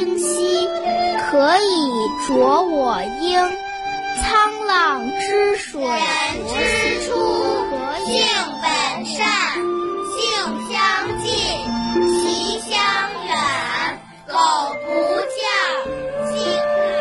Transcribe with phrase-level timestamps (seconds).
[0.00, 0.66] 清溪
[1.30, 1.68] 可以
[2.26, 3.52] 濯我缨。
[4.16, 6.00] 沧浪之水人
[6.48, 6.54] 之
[7.04, 7.10] 初，
[8.06, 8.24] 性
[8.62, 8.64] 本
[9.04, 9.20] 善，
[10.16, 10.18] 性
[10.70, 10.74] 相
[11.20, 11.28] 近，
[12.18, 12.24] 习
[12.60, 12.72] 相
[13.26, 13.30] 远。
[14.26, 14.32] 苟
[14.86, 14.88] 不
[15.36, 15.38] 教，
[16.30, 16.96] 性乃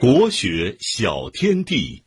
[0.00, 2.02] 国学小天地。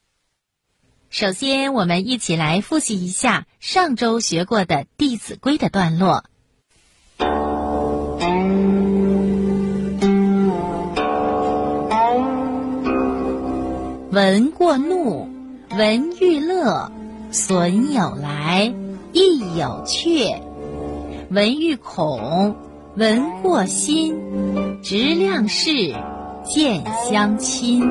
[1.12, 6.24] 首先，我们一起来复习一下上周学过的《弟子规》的段落。
[14.20, 15.30] 闻过怒，
[15.78, 16.92] 闻欲乐，
[17.32, 18.74] 损有来，
[19.14, 20.42] 益有却。
[21.32, 22.54] 闻欲恐，
[22.98, 24.14] 闻过心，
[24.84, 25.96] 直量事，
[26.44, 27.82] 见相亲。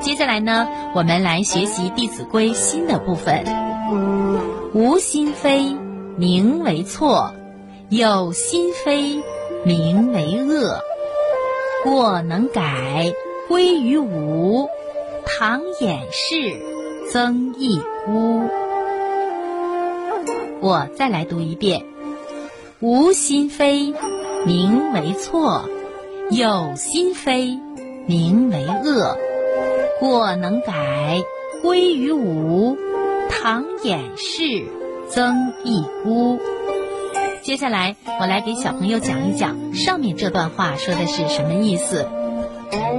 [0.00, 3.44] 接下来呢，我们来学习《弟子规》新的部分。
[4.74, 5.76] 无心非，
[6.16, 7.32] 名为错；
[7.90, 9.22] 有心非，
[9.64, 10.80] 名为恶。
[11.84, 13.12] 过能改，
[13.46, 14.66] 归于无；
[15.26, 16.62] 唐掩饰，
[17.12, 18.42] 增益孤。
[20.60, 21.84] 我再来读一遍：
[22.80, 23.92] 无心非，
[24.46, 25.68] 名为错；
[26.30, 27.58] 有心非，
[28.06, 29.18] 名为恶。
[29.98, 31.22] 过能改，
[31.60, 32.76] 归于无；
[33.28, 34.64] 唐掩饰，
[35.08, 36.38] 增益孤。
[37.42, 42.06] 接下来，我来给小朋友讲一讲上面这段话说的是什么意思。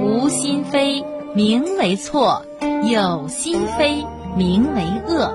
[0.00, 2.42] 无心非，名为错；
[2.90, 4.04] 有心非，
[4.36, 5.34] 名为恶。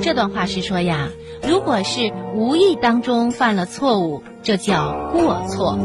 [0.00, 1.08] 这段话是说呀，
[1.46, 5.76] 如果是无意当中犯了错误，这叫过错；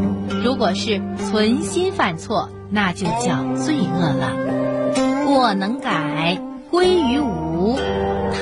[0.44, 5.26] 如果是存心犯错，那就叫罪恶了。
[5.26, 7.78] 过能改，归于无；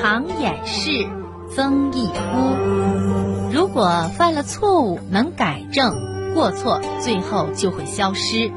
[0.02, 1.08] 唐掩饰，
[1.56, 3.52] 增益孤。
[3.52, 8.52] 如果犯了错误能改正，过错最后就会消失；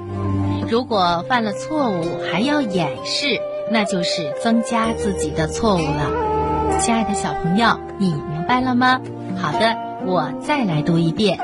[0.71, 3.41] 如果犯了错误还要掩饰，
[3.71, 6.79] 那就是增加自己的错误了。
[6.79, 9.01] 亲爱的小朋友，你明白了吗？
[9.41, 9.77] 好的，
[10.07, 11.39] 我再来读一遍：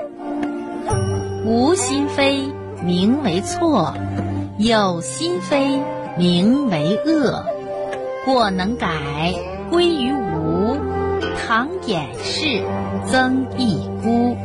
[1.47, 2.53] 无心非，
[2.83, 3.95] 名为错；
[4.59, 5.81] 有心非。
[6.17, 7.45] 名为恶，
[8.25, 8.89] 过能改，
[9.69, 10.77] 归于无；
[11.37, 12.63] 倘掩饰，
[13.05, 14.37] 增益孤。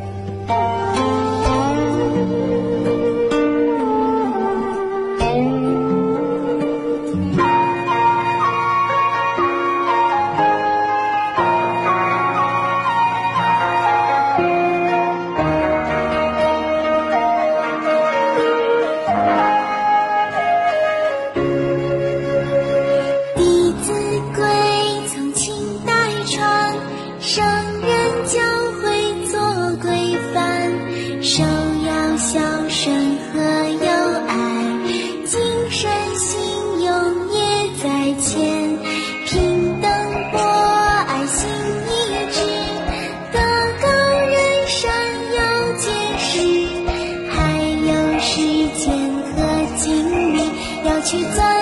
[51.10, 51.59] 去钻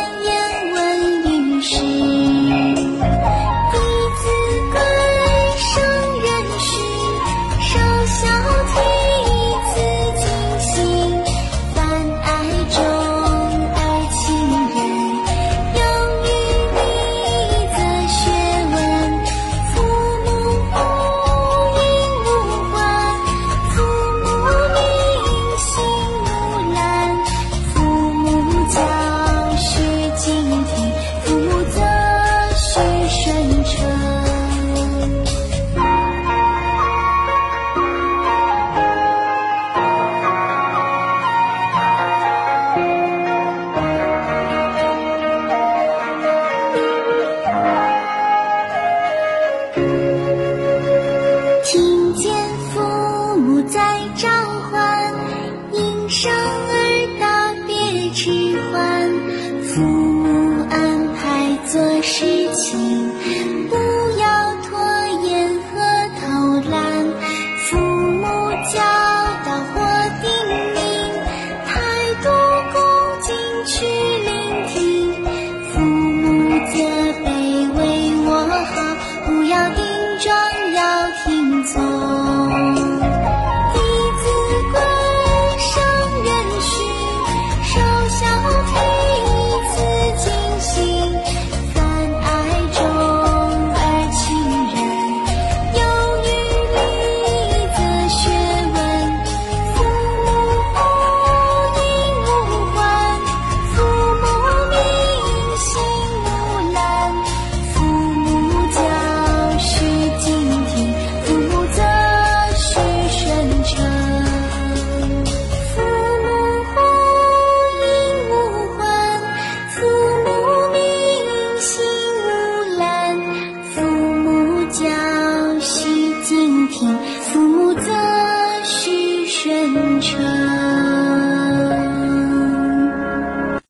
[59.78, 62.26] 父母安排做事
[62.56, 63.07] 情，